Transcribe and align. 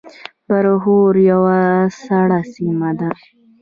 برښور 0.47 1.13
یوه 1.31 1.59
سړه 2.03 2.39
سیمه 2.53 2.91
ده 2.99 3.09